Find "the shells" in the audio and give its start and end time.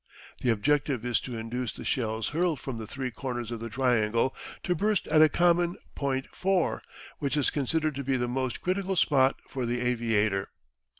1.73-2.29